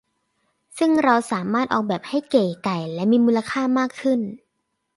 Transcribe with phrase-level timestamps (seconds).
[0.77, 4.19] ซึ่งเราสามารถออกแบบให้เก๋ไก๋และมีมูลค่ามากขึ้น